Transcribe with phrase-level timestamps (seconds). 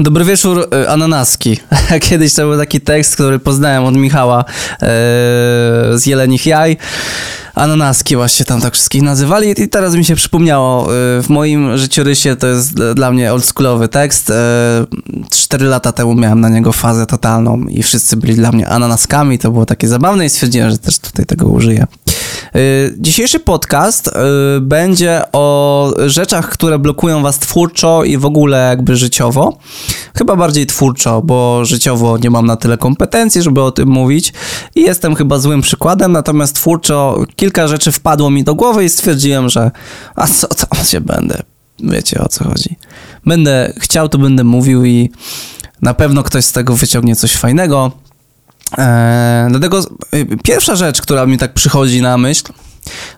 [0.00, 1.60] Dobry wieczór, y, ananaski.
[2.08, 4.44] Kiedyś to był taki tekst, który poznałem od Michała e,
[5.94, 6.76] z Jelenich Jaj.
[7.54, 12.36] Ananaski właśnie tam tak wszystkich nazywali i teraz mi się przypomniało, y, w moim życiorysie
[12.36, 14.30] to jest dla mnie oldschoolowy tekst.
[14.30, 14.34] E,
[15.30, 19.50] cztery lata temu miałem na niego fazę totalną i wszyscy byli dla mnie ananaskami, to
[19.50, 21.86] było takie zabawne i stwierdziłem, że też tutaj tego użyję.
[22.56, 24.10] Y, dzisiejszy podcast y,
[24.60, 29.58] będzie o rzeczach, które blokują was twórczo i w ogóle jakby życiowo.
[30.14, 34.32] Chyba bardziej twórczo, bo życiowo nie mam na tyle kompetencji, żeby o tym mówić
[34.74, 39.48] i jestem chyba złym przykładem, natomiast twórczo kilka rzeczy wpadło mi do głowy i stwierdziłem,
[39.48, 39.70] że
[40.16, 41.42] a co tam się będę,
[41.80, 42.76] wiecie o co chodzi.
[43.26, 45.10] Będę chciał, to będę mówił i
[45.82, 47.92] na pewno ktoś z tego wyciągnie coś fajnego.
[48.78, 49.80] Eee, dlatego
[50.14, 52.44] y, pierwsza rzecz, która mi tak przychodzi na myśl,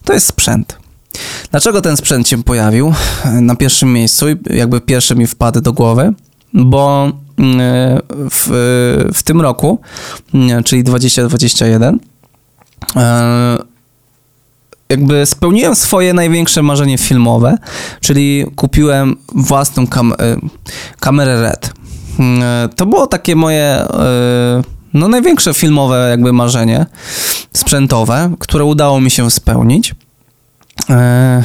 [0.05, 0.79] to jest sprzęt.
[1.51, 2.95] Dlaczego ten sprzęt się pojawił
[3.41, 6.13] na pierwszym miejscu i jakby pierwszy mi wpadł do głowy?
[6.55, 7.59] Bo mm,
[8.31, 8.47] w,
[9.15, 9.81] w tym roku,
[10.35, 12.01] mm, czyli 2021,
[12.97, 13.59] eee,
[14.89, 17.59] jakby spełniłem swoje największe marzenie filmowe,
[18.01, 20.17] czyli kupiłem własną kam e,
[21.01, 21.73] kamerę RED.
[22.19, 24.63] Mm, to było takie moje e,
[24.95, 26.87] no największe filmowe jakby marzenie
[27.57, 29.95] sprzętowe, które udało mi się spełnić.
[30.91, 31.45] E,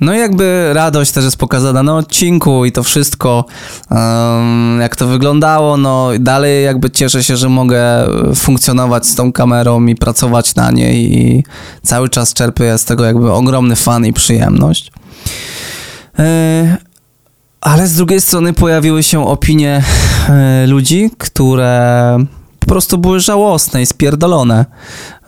[0.00, 3.44] no i jakby radość też jest pokazana na odcinku i to wszystko,
[4.80, 9.94] jak to wyglądało, no dalej jakby cieszę się, że mogę funkcjonować z tą kamerą i
[9.94, 11.44] pracować na niej i
[11.82, 14.92] cały czas czerpię z tego jakby ogromny fan i przyjemność.
[17.60, 19.82] Ale z drugiej strony pojawiły się opinie
[20.28, 22.16] e, ludzi, które
[22.58, 24.66] po prostu były żałosne i spierdolone.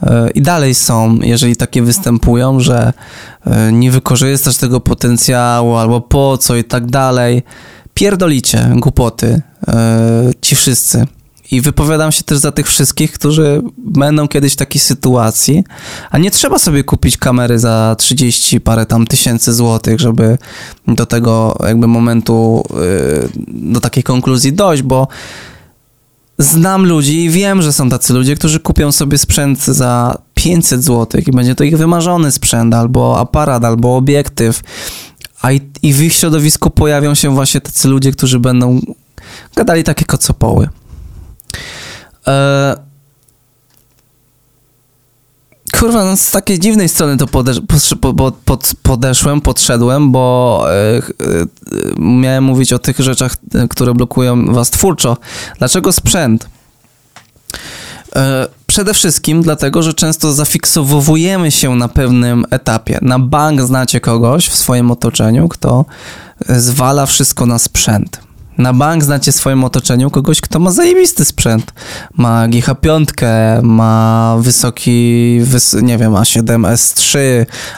[0.02, 2.92] E, I dalej są, jeżeli takie występują, że
[3.46, 7.42] e, nie wykorzystasz tego potencjału albo po co i tak dalej.
[7.94, 9.42] Pierdolicie głupoty,
[10.40, 11.06] ci wszyscy.
[11.52, 15.64] I wypowiadam się też za tych wszystkich, którzy będą kiedyś w takiej sytuacji,
[16.10, 20.38] a nie trzeba sobie kupić kamery za 30 parę tam tysięcy złotych, żeby
[20.88, 22.64] do tego jakby momentu,
[23.34, 25.08] y, do takiej konkluzji dojść, bo
[26.38, 31.28] znam ludzi i wiem, że są tacy ludzie, którzy kupią sobie sprzęt za 500 złotych
[31.28, 34.60] i będzie to ich wymarzony sprzęt, albo aparat, albo obiektyw,
[35.42, 38.80] a i, i w ich środowisku pojawią się właśnie tacy ludzie, którzy będą
[39.56, 40.68] gadali takie kocopoły.
[42.26, 42.92] E...
[45.78, 47.60] Kurwa, no z takiej dziwnej strony to podesz
[48.00, 51.02] pod, pod, podeszłem, podszedłem, bo e, e,
[51.98, 53.36] miałem mówić o tych rzeczach,
[53.70, 55.16] które blokują was twórczo.
[55.58, 56.48] Dlaczego sprzęt?
[58.66, 62.98] Przede wszystkim dlatego, że często zafiksowujemy się na pewnym etapie.
[63.02, 65.84] Na bank znacie kogoś w swoim otoczeniu, kto
[66.48, 68.20] zwala wszystko na sprzęt
[68.58, 71.72] na bank znacie w swoim otoczeniu kogoś, kto ma zajebisty sprzęt.
[72.16, 73.06] Ma GH5,
[73.62, 77.18] ma wysoki, wys nie wiem, A7S3,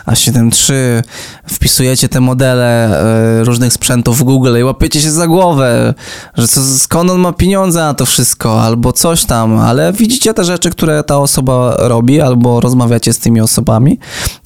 [0.07, 1.03] A7 III.
[1.47, 3.01] Wpisujecie te modele
[3.41, 5.95] y, różnych sprzętów w Google i łapiecie się za głowę,
[6.35, 10.45] że co, skąd on ma pieniądze na to wszystko, albo coś tam, ale widzicie te
[10.45, 13.99] rzeczy, które ta osoba robi, albo rozmawiacie z tymi osobami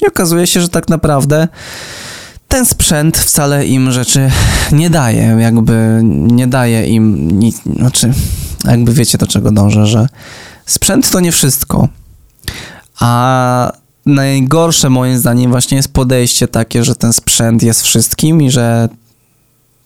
[0.02, 1.48] i okazuje się, że tak naprawdę
[2.48, 4.30] ten sprzęt wcale im rzeczy
[4.72, 8.12] nie daje, jakby nie daje im nic, znaczy,
[8.64, 10.08] jakby wiecie do czego dążę, że
[10.66, 11.88] sprzęt to nie wszystko,
[13.00, 13.72] a
[14.06, 18.88] najgorsze moim zdaniem właśnie jest podejście takie, że ten sprzęt jest wszystkim i że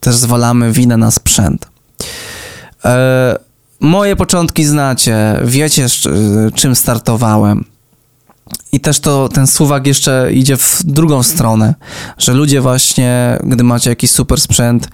[0.01, 1.67] też zwalamy winę na sprzęt.
[2.85, 3.39] E,
[3.81, 5.87] moje początki znacie, wiecie
[6.55, 7.72] czym startowałem.
[8.73, 11.75] I też to, ten suwak jeszcze idzie w drugą stronę,
[12.19, 14.89] że ludzie właśnie, gdy macie jakiś super sprzęt,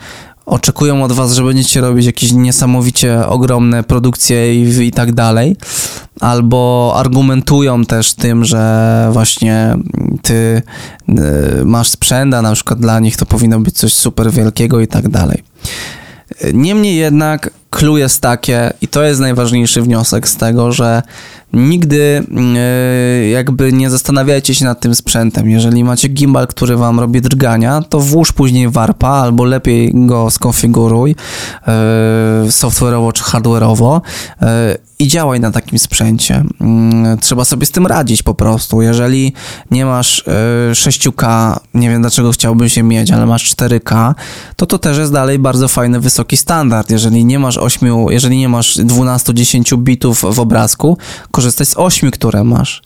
[0.46, 5.56] oczekują od was, że będziecie robić jakieś niesamowicie ogromne produkcje i, i tak dalej,
[6.20, 9.76] albo argumentują też tym, że właśnie
[10.22, 10.62] ty
[11.08, 14.86] y, masz sprzęt, a na przykład dla nich to powinno być coś super wielkiego i
[14.86, 15.42] tak dalej.
[16.54, 21.02] Niemniej jednak clue jest takie, i to jest najważniejszy wniosek z tego, że
[21.52, 22.24] nigdy
[23.20, 25.50] yy, jakby nie zastanawiajcie się nad tym sprzętem.
[25.50, 31.10] Jeżeli macie gimbal, który wam robi drgania, to włóż później warpa albo lepiej go skonfiguruj
[31.10, 31.74] yy,
[32.50, 34.00] software'owo czy hardware'owo
[34.40, 34.48] yy,
[34.98, 36.44] i działaj na takim sprzęcie.
[37.20, 38.82] Trzeba sobie z tym radzić po prostu.
[38.82, 39.32] Jeżeli
[39.70, 40.24] nie masz
[40.72, 44.14] 6K, nie wiem dlaczego chciałbym się mieć, ale masz 4K,
[44.56, 46.90] to to też jest dalej bardzo fajny, wysoki standard.
[46.90, 50.98] Jeżeli nie masz 8, jeżeli nie masz 12-10 bitów w obrazku,
[51.30, 52.82] korzystać z 8, które masz.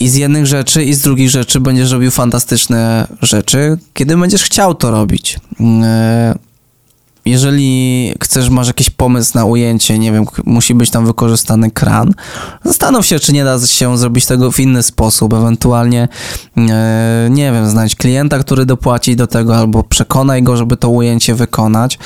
[0.00, 4.74] I z jednych rzeczy, i z drugich rzeczy będziesz robił fantastyczne rzeczy, kiedy będziesz chciał
[4.74, 5.38] to robić.
[7.26, 12.14] jeżeli chcesz, masz jakiś pomysł na ujęcie, nie wiem, musi być tam wykorzystany kran,
[12.64, 16.08] zastanów się, czy nie da się zrobić tego w inny sposób, ewentualnie,
[16.56, 21.34] e, nie wiem, znajdź klienta, który dopłaci do tego, albo przekonaj go, żeby to ujęcie
[21.34, 21.98] wykonać.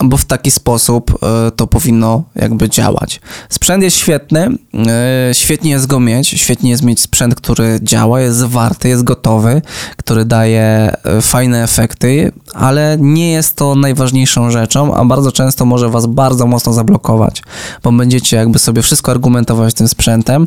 [0.00, 3.20] Bo w taki sposób e, to powinno jakby działać.
[3.48, 8.44] Sprzęt jest świetny, e, świetnie jest go mieć, świetnie jest mieć sprzęt, który działa, jest
[8.44, 9.62] warty, jest gotowy,
[9.96, 15.88] który daje e, fajne efekty, ale nie jest to najważniejszą rzeczą, a bardzo często może
[15.88, 17.42] was bardzo mocno zablokować,
[17.82, 20.46] bo będziecie jakby sobie wszystko argumentować tym sprzętem,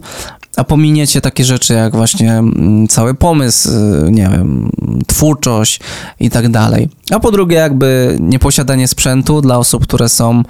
[0.58, 4.70] a pominiecie takie rzeczy jak właśnie mm, cały pomysł, y, nie wiem,
[5.08, 5.80] twórczość
[6.20, 6.90] i tak dalej.
[7.12, 10.44] A po drugie, jakby nieposiadanie sprzętu dla osób, które są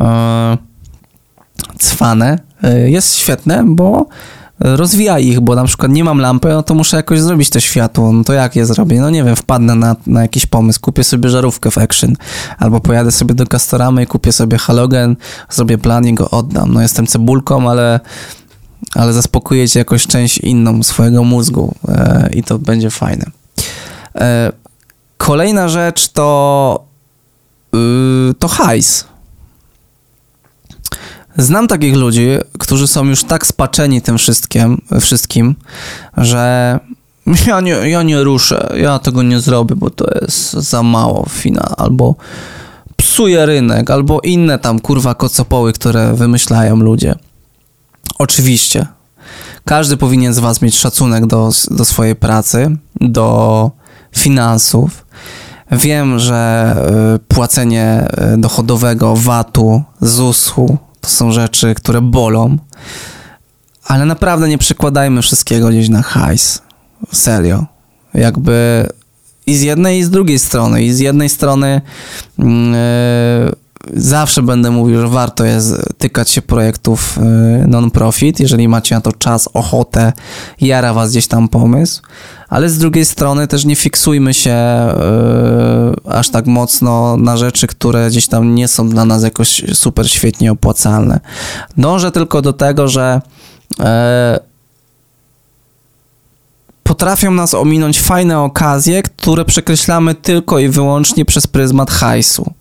[0.00, 0.58] e,
[1.78, 4.06] cwane, e, jest świetne, bo
[4.60, 8.12] rozwija ich, bo na przykład nie mam lampy, no to muszę jakoś zrobić to światło,
[8.12, 9.00] no to jak je zrobię?
[9.00, 12.14] No nie wiem, wpadnę na, na jakiś pomysł, kupię sobie żarówkę w Action,
[12.58, 15.16] albo pojadę sobie do Castoramy kupię sobie halogen,
[15.50, 16.74] zrobię plan i go oddam.
[16.74, 18.00] No jestem cebulką, ale
[18.94, 23.24] ale zaspokojecie jakąś część inną swojego mózgu e, i to będzie fajne.
[24.14, 24.52] E,
[25.16, 26.84] kolejna rzecz to
[27.74, 29.04] y, to hajs.
[31.36, 35.54] Znam takich ludzi, którzy są już tak spaczeni tym wszystkim, wszystkim
[36.16, 36.78] że
[37.46, 41.74] ja nie, ja nie ruszę, ja tego nie zrobię, bo to jest za mało fina,
[41.76, 42.14] albo
[42.96, 47.14] psuje rynek, albo inne tam kurwa kocopoły, które wymyślają ludzie.
[48.18, 48.86] Oczywiście.
[49.64, 53.70] Każdy powinien z Was mieć szacunek do, do swojej pracy, do
[54.12, 55.06] finansów.
[55.72, 56.76] Wiem, że
[57.16, 62.58] y, płacenie y, dochodowego, VAT-u, ZUS-u to są rzeczy, które bolą,
[63.84, 66.62] ale naprawdę nie przekładajmy wszystkiego gdzieś na hajs.
[67.12, 67.66] Serio.
[68.14, 68.86] Jakby
[69.46, 70.82] i z jednej, i z drugiej strony.
[70.82, 71.80] I z jednej strony.
[72.38, 72.44] Yy,
[73.94, 79.12] zawsze będę mówił, że warto jest tykać się projektów y, non-profit, jeżeli macie na to
[79.12, 80.12] czas, ochotę,
[80.60, 82.02] jara was gdzieś tam pomysł,
[82.48, 84.56] ale z drugiej strony też nie fiksujmy się
[86.06, 90.10] yy, aż tak mocno na rzeczy, które gdzieś tam nie są dla nas jakoś super
[90.10, 91.20] świetnie opłacalne.
[91.76, 93.20] Dążę tylko do tego, że
[93.78, 93.84] yy,
[96.82, 102.52] potrafią nas ominąć fajne okazje, które przekreślamy tylko i wyłącznie przez pryzmat hajsu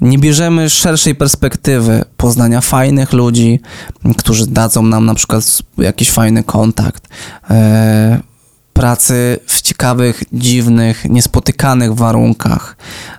[0.00, 3.60] nie bierzemy szerszej perspektywy poznania fajnych ludzi,
[4.18, 7.08] którzy dadzą nam na przykład jakiś fajny kontakt,
[7.50, 8.20] e,
[8.72, 12.76] pracy w ciekawych, dziwnych, niespotykanych warunkach,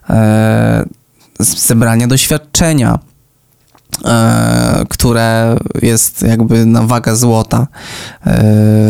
[0.09, 0.85] e,
[1.39, 2.99] zebrania doświadczenia,
[4.89, 7.67] które jest jakby na wagę złota e,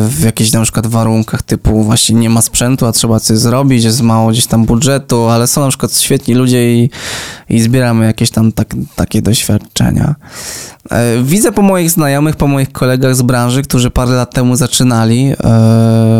[0.09, 4.01] w jakichś na przykład warunkach typu właśnie nie ma sprzętu, a trzeba coś zrobić, jest
[4.01, 6.89] mało gdzieś tam budżetu, ale są na przykład świetni ludzie i,
[7.49, 10.15] i zbieramy jakieś tam tak, takie doświadczenia.
[10.91, 15.33] E, widzę po moich znajomych, po moich kolegach z branży, którzy parę lat temu zaczynali,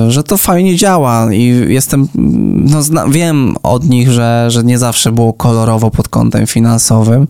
[0.08, 2.08] że to fajnie działa i jestem,
[2.56, 7.28] no wiem od nich, że, że nie zawsze było kolorowo pod kątem finansowym,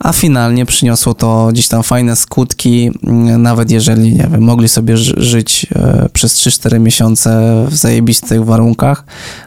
[0.00, 4.96] a finalnie przyniosło to gdzieś tam fajne skutki, mm, nawet jeżeli, nie wiem, mogli sobie
[4.96, 9.04] żyć e, przez 3-4 miesiące w zajebistych warunkach,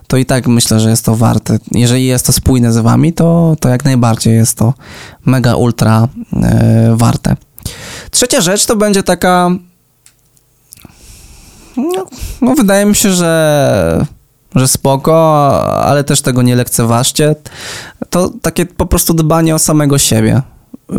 [0.08, 1.60] to i tak myślę, że jest to warte.
[1.72, 4.74] Jeżeli jest to spójne z wami, to, to jak najbardziej jest to
[5.26, 6.08] mega ultra
[6.44, 7.36] e, warte.
[8.12, 9.50] Trzecia rzecz to będzie taka
[11.78, 12.06] no,
[12.42, 14.06] no, wydaje mi się, że
[14.56, 15.16] że spoko,
[15.84, 17.36] ale też tego nie lekceważcie.
[18.10, 20.42] To takie po prostu dbanie o samego siebie.
[20.90, 20.98] Yy,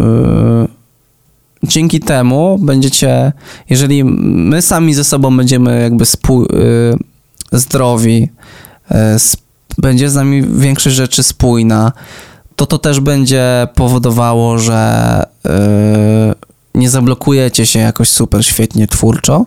[1.62, 3.32] dzięki temu będziecie,
[3.70, 8.28] jeżeli my sami ze sobą będziemy jakby yy, zdrowi,
[8.90, 8.96] yy,
[9.78, 11.92] będzie z nami większość rzeczy spójna,
[12.56, 15.22] to to też będzie powodowało, że
[16.74, 19.46] nie zablokujecie się jakoś super świetnie twórczo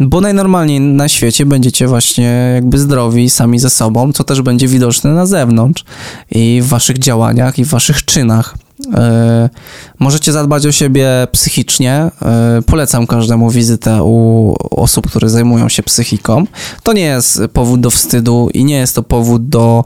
[0.00, 5.10] bo najnormalniej na świecie będziecie właśnie jakby zdrowi sami ze sobą, co też będzie widoczne
[5.10, 5.84] na zewnątrz
[6.30, 8.54] i w waszych działaniach i w waszych czynach.
[8.94, 9.50] E,
[9.98, 12.10] możecie zadbać o siebie psychicznie.
[12.22, 16.44] E, polecam każdemu wizytę u osób, które zajmują się psychiką.
[16.82, 19.84] To nie jest powód do wstydu i nie jest to powód do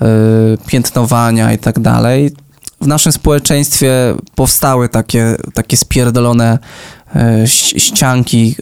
[0.00, 0.06] e,
[0.66, 2.30] piętnowania i tak dalej.
[2.80, 6.58] W naszym społeczeństwie powstały takie, takie spierdolone
[7.76, 8.56] ścianki,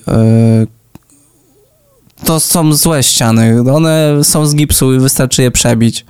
[2.26, 3.72] to są złe ściany.
[3.74, 6.06] One są z gipsu i wystarczy je przebić.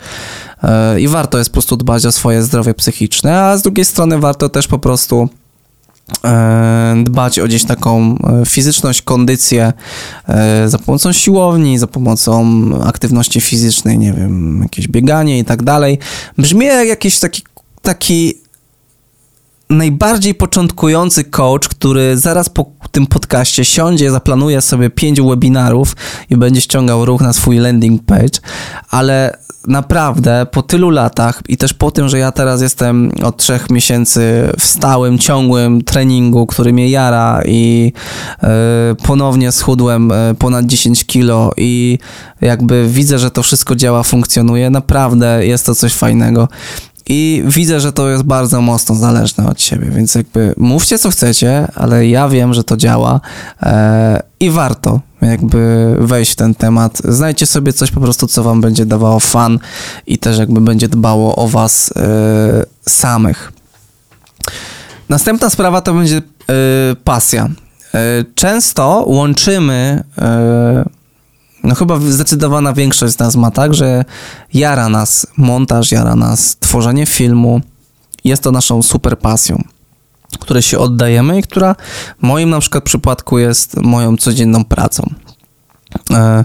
[0.62, 4.18] E, I warto jest po prostu dbać o swoje zdrowie psychiczne, a z drugiej strony
[4.18, 5.28] warto też po prostu
[6.24, 9.72] e, dbać o gdzieś taką e, fizyczność, kondycję
[10.66, 15.98] za pomocą siłowni, za pomocą aktywności fizycznej, nie wiem, jakieś bieganie i tak dalej.
[16.38, 17.42] Brzmi jak jakiś taki,
[17.82, 18.45] taki
[19.70, 25.96] najbardziej początkujący coach, który zaraz po tym podcaście siądzie, zaplanuje sobie pięć webinarów
[26.30, 28.38] i będzie ściągał ruch na swój landing page,
[28.90, 33.70] ale naprawdę po tylu latach i też po tym, że ja teraz jestem od trzech
[33.70, 37.92] miesięcy w stałym, ciągłym treningu, który mnie jara i
[38.42, 38.46] y,
[38.94, 41.98] ponownie schudłem y, ponad 10 kilo i
[42.40, 46.48] jakby widzę, że to wszystko działa, funkcjonuje, naprawdę jest to coś fajnego.
[47.08, 51.68] I widzę, że to jest bardzo mocno zależne od siebie, więc jakby mówcie co chcecie,
[51.74, 53.20] ale ja wiem, że to działa
[53.62, 56.98] e, i warto jakby wejść w ten temat.
[57.04, 59.58] Znajdźcie sobie coś po prostu, co wam będzie dawało fan
[60.06, 63.52] i też jakby będzie dbało o was e, samych.
[65.08, 66.22] Następna sprawa to będzie e,
[67.04, 67.48] pasja.
[67.94, 70.84] E, często łączymy e,
[71.66, 74.04] no chyba zdecydowana większość z nas ma tak, że
[74.54, 77.60] jara nas montaż, jara nas tworzenie filmu.
[78.24, 79.64] Jest to naszą super pasją,
[80.40, 81.74] której się oddajemy i która
[82.18, 85.10] w moim na przykład przypadku jest moją codzienną pracą.
[86.10, 86.44] E,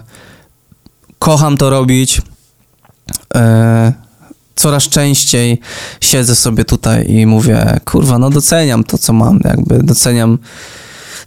[1.19, 2.21] kocham to robić.
[3.35, 3.93] E,
[4.55, 5.59] coraz częściej
[6.01, 10.37] siedzę sobie tutaj i mówię, kurwa, no doceniam to, co mam, jakby doceniam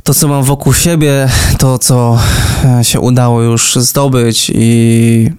[0.04, 2.18] to, co mam wokół siebie, to, co
[2.64, 5.30] e, się udało już zdobyć i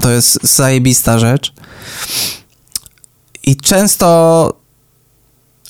[0.00, 1.52] to jest zajebista rzecz.
[3.42, 4.52] I często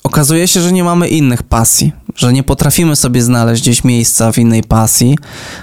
[0.03, 4.37] okazuje się, że nie mamy innych pasji, że nie potrafimy sobie znaleźć gdzieś miejsca w
[4.37, 5.17] innej pasji,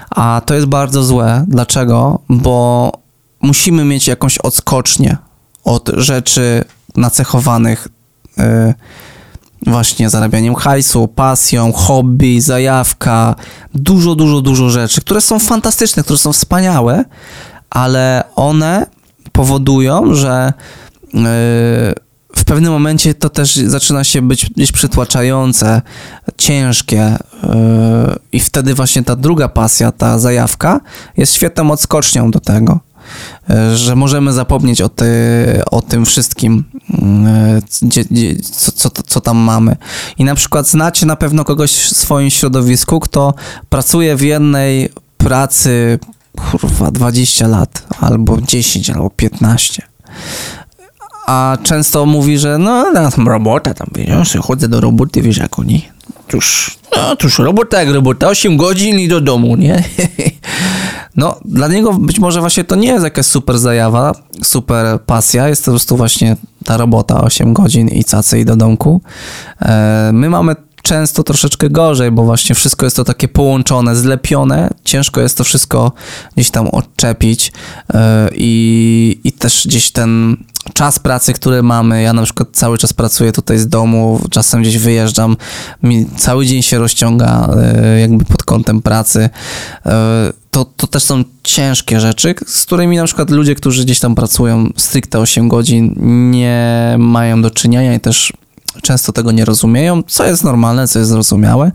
[0.09, 1.45] a to jest bardzo złe.
[1.47, 2.19] Dlaczego?
[2.29, 2.91] Bo
[3.41, 5.17] musimy mieć jakąś odskocznię
[5.63, 6.63] od rzeczy
[6.95, 7.87] nacechowanych
[8.37, 8.73] yy,
[9.67, 13.35] właśnie zarabianiem hajsu, pasją, hobby, zajawka,
[13.73, 17.05] dużo, dużo, dużo rzeczy, które są fantastyczne, które są wspaniałe,
[17.69, 18.87] ale one
[19.31, 20.53] powodują, że
[21.13, 21.21] yy,
[22.35, 25.81] w pewnym momencie to też zaczyna się być gdzieś przytłaczające,
[26.37, 27.49] ciężkie yy,
[28.31, 30.79] i wtedy właśnie ta druga pasja, ta zajawka
[31.17, 32.79] jest świetną odskocznią do tego.
[33.49, 35.05] E, że możemy zapomnieć o, ty,
[35.71, 39.75] o tym wszystkim, e, gdzie, gdzie, co, co, co tam mamy.
[40.17, 43.33] I na przykład znacie na pewno kogoś w swoim środowisku, kto
[43.69, 45.99] pracuje w jednej pracy
[46.51, 49.81] kurwa 20 lat, albo 10, albo 15
[51.25, 52.91] a często mówi, że no,
[53.25, 55.85] robota, tam wiesz, chodzę do roboty, wiesz, jak oni.
[56.27, 59.83] Tuż, no, tuż robota jak robota, 8 godzin i do domu, nie?
[61.17, 64.11] No, dla niego być może właśnie to nie jest jakaś super zajawa,
[64.43, 68.55] super pasja, jest to po prostu właśnie ta robota 8 godzin i cacy i do
[68.55, 69.01] domku.
[69.61, 70.55] E, my mamy
[70.85, 74.69] często troszeczkę gorzej, bo właśnie wszystko jest to takie połączone, zlepione.
[74.83, 75.91] Ciężko jest to wszystko
[76.35, 77.51] gdzieś tam odczepić
[77.93, 80.37] e, i, i też gdzieś ten
[80.73, 82.01] czas pracy, który mamy.
[82.01, 85.37] Ja na przykład cały czas pracuję tutaj z domu, czasem gdzieś wyjeżdżam,
[85.83, 89.29] mi cały dzień się rozciąga e, jakby pod kątem pracy.
[90.55, 94.69] To, to też są ciężkie rzeczy, z którymi na przykład ludzie, którzy gdzieś tam pracują
[94.77, 95.95] stricte 8 godzin,
[96.31, 98.33] nie mają do czynienia i też
[98.81, 101.71] często tego nie rozumieją, co jest normalne, co jest zrozumiałe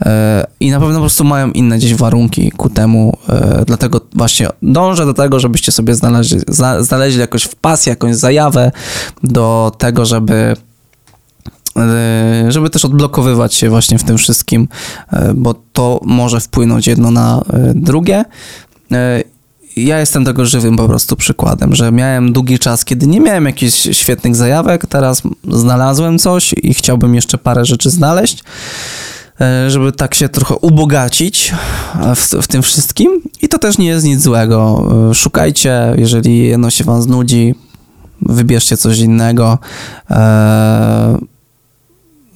[0.00, 4.48] e, i na pewno po prostu mają inne gdzieś warunki ku temu, e, dlatego właśnie
[4.62, 6.40] dążę do tego, żebyście sobie znaleźli,
[6.80, 8.72] znaleźli w pasję, jakąś zajawę
[9.22, 10.56] do tego, żeby
[12.48, 14.68] żeby też odblokowywać się właśnie w tym wszystkim,
[15.34, 17.42] bo to może wpłynąć jedno na
[17.74, 18.24] drugie
[19.76, 23.88] ja jestem tego żywym po prostu przykładem, że miałem długi czas, kiedy nie miałem jakichś
[23.92, 28.44] świetnych zajawek, teraz znalazłem coś i chciałbym jeszcze parę rzeczy znaleźć,
[29.40, 31.54] e, żeby tak się trochę ubogacić
[32.16, 34.88] w, w tym wszystkim i to też nie jest nic złego.
[35.10, 37.54] E, szukajcie, jeżeli jedno się wam znudzi,
[38.22, 39.58] wybierzcie coś innego.
[40.10, 41.18] E,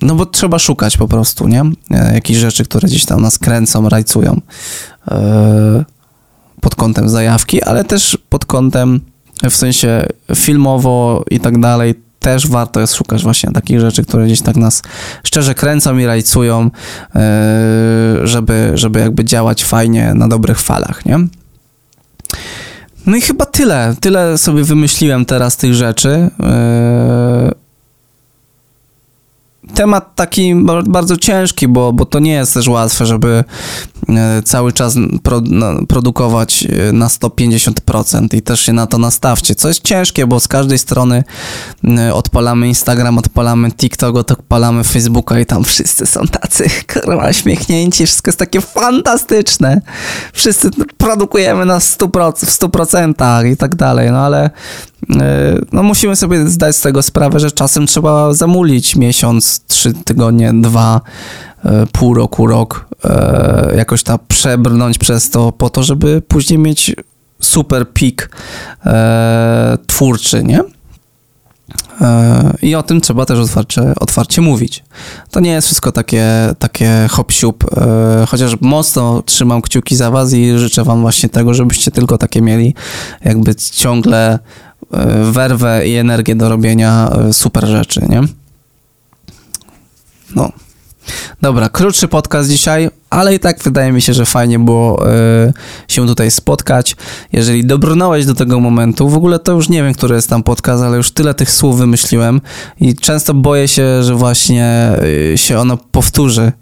[0.02, 1.62] no bo trzeba szukać po prostu, nie?
[1.90, 4.40] Jakichś rzeczy, które gdzieś tam nas kręcą, rajcują
[6.60, 9.00] pod kątem zajawki, ale też pod kątem
[9.50, 11.94] w sensie filmowo i tak dalej.
[12.18, 14.82] Też warto jest szukać właśnie takich rzeczy, które gdzieś tak nas
[15.24, 16.70] szczerze kręcą i rajcują,
[17.14, 17.20] e,
[18.22, 21.18] żeby, żeby jakby działać fajnie na dobrych falach, nie?
[23.06, 23.94] No i chyba tyle.
[24.00, 26.30] Tyle sobie wymyśliłem teraz tych rzeczy.
[29.80, 30.54] Temat taki
[30.86, 33.44] bardzo ciężki, bo, bo to nie jest też łatwe, żeby
[34.08, 35.42] e, cały czas pro,
[35.88, 39.54] produkować e, na 150% i też się na to nastawcie.
[39.54, 41.24] Co jest ciężkie, bo z każdej strony
[41.98, 48.28] e, odpalamy Instagram, odpalamy TikTok, odpalamy Facebooka i tam wszyscy są tacy kurwa śmiechnięci, wszystko
[48.28, 49.80] jest takie fantastyczne.
[50.32, 54.50] Wszyscy produkujemy na 100%, w 100% i tak dalej, no ale
[55.72, 61.00] no musimy sobie zdać z tego sprawę, że czasem trzeba zamulić miesiąc, trzy tygodnie, dwa,
[61.64, 66.96] e, pół roku, rok, e, jakoś tam przebrnąć przez to po to, żeby później mieć
[67.40, 68.30] super pik
[68.86, 70.60] e, twórczy, nie?
[72.62, 74.84] I o tym trzeba też otwarcie, otwarcie mówić.
[75.30, 76.24] To nie jest wszystko takie,
[76.58, 77.64] takie hop siup,
[78.28, 82.74] chociaż mocno trzymam kciuki za was i życzę wam właśnie tego, żebyście tylko takie mieli,
[83.24, 84.38] jakby ciągle
[85.32, 88.22] werwę i energię do robienia super rzeczy, nie?
[90.36, 90.52] No.
[91.42, 95.52] Dobra, krótszy podcast dzisiaj, ale i tak wydaje mi się, że fajnie było y,
[95.88, 96.96] się tutaj spotkać.
[97.32, 100.82] Jeżeli dobrnąłeś do tego momentu, w ogóle to już nie wiem, który jest tam podcast,
[100.82, 102.40] ale już tyle tych słów wymyśliłem
[102.80, 104.90] i często boję się, że właśnie
[105.32, 106.52] y, się ono powtórzy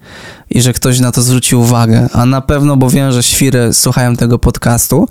[0.51, 4.17] i że ktoś na to zwróci uwagę, a na pewno, bo wiem, że świry słuchają
[4.17, 5.09] tego podcastu,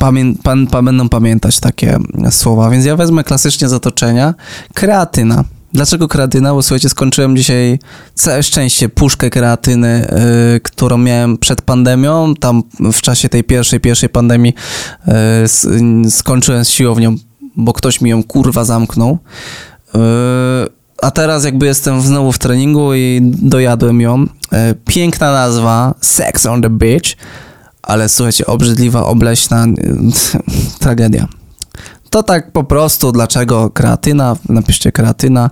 [0.00, 1.98] pamię pan, pan, będą pamiętać takie
[2.30, 4.34] słowa, więc ja wezmę klasycznie z otoczenia
[4.74, 5.44] kreatyna.
[5.72, 6.54] Dlaczego kreatyna?
[6.54, 7.78] Bo słuchajcie, skończyłem dzisiaj
[8.14, 10.08] całe szczęście puszkę kreatyny,
[10.52, 12.34] yy, którą miałem przed pandemią.
[12.40, 12.62] Tam
[12.92, 14.54] w czasie tej pierwszej, pierwszej pandemii
[15.06, 17.16] yy, skończyłem z siłownią,
[17.56, 19.18] bo ktoś mi ją kurwa zamknął.
[19.94, 20.00] Yy,
[21.02, 24.18] a teraz jakby jestem znowu w treningu i dojadłem ją.
[24.18, 24.28] Yy,
[24.86, 27.16] piękna nazwa, Sex on the Beach,
[27.82, 29.66] ale słuchajcie, obrzydliwa, obleśna,
[30.80, 31.39] tragedia.
[32.10, 35.50] To tak po prostu, dlaczego kreatyna, napiszcie kreatyna,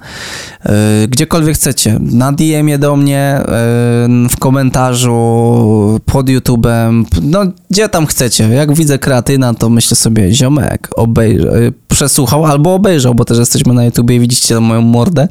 [0.65, 0.73] yy,
[1.09, 8.49] gdziekolwiek chcecie, na DM-ie do mnie, yy, w komentarzu, pod YouTube'em, no gdzie tam chcecie.
[8.49, 13.75] Jak widzę kreatyna, to myślę sobie, ziomek, obejrzał, yy, przesłuchał albo obejrzał, bo też jesteśmy
[13.75, 15.29] na YouTubie i widzicie moją mordę,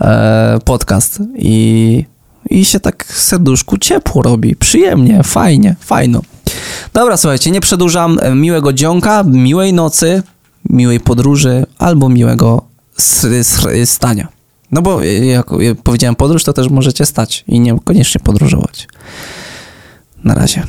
[0.00, 0.06] yy,
[0.64, 1.18] podcast.
[1.38, 2.04] I,
[2.50, 6.20] i się tak serduszku ciepło robi, przyjemnie, fajnie, fajno.
[6.92, 8.18] Dobra, słuchajcie, nie przedłużam.
[8.34, 10.22] Miłego dzionka, miłej nocy
[10.70, 12.62] miłej podróży albo miłego
[13.84, 14.28] stania.
[14.70, 15.46] No bo jak
[15.82, 18.88] powiedziałem podróż, to też możecie stać i niekoniecznie podróżować.
[20.24, 20.66] Na razie.